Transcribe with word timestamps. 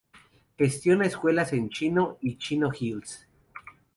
Gestiona 0.57 1.05
escuelas 1.05 1.53
en 1.53 1.69
Chino 1.69 2.17
y 2.21 2.39
Chino 2.39 2.71
Hills. 2.75 3.27